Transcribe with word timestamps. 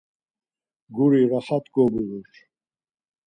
Guri 0.95 1.21
raxat 1.31 1.65
gobulur.. 1.75 2.29